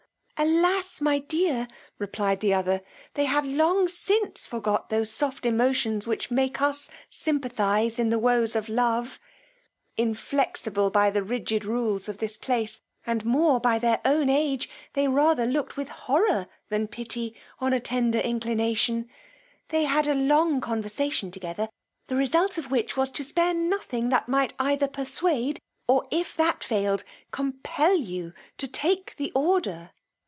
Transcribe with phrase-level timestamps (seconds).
[0.43, 0.99] Alas!
[1.01, 1.67] my dear,
[1.99, 2.81] replied the other,
[3.13, 8.55] they have long since forgot those soft emotions which make us simpathize in the woes
[8.55, 9.19] of love:
[9.97, 15.07] inflexible by the rigid rules of this place, and more by their own age, they
[15.07, 19.07] rather looked with horror than pity on a tender inclination:
[19.69, 21.69] they had a long conversation together,
[22.07, 26.63] the result of which was to spare nothing that might either persuade, or if that
[26.63, 29.91] failed, compel you to take the order.